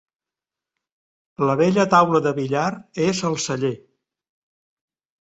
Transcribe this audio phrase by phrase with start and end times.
[1.51, 2.65] La vella taula de billar
[3.09, 3.75] és al celler.